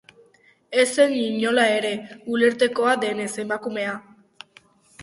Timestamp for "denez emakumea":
3.07-3.95